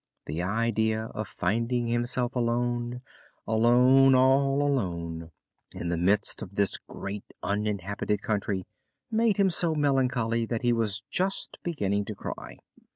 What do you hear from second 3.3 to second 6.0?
alone, all alone, in the